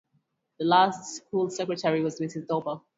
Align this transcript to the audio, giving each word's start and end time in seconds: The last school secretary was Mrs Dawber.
The 0.57 0.65
last 0.65 1.17
school 1.17 1.51
secretary 1.51 2.01
was 2.01 2.19
Mrs 2.19 2.47
Dawber. 2.47 2.81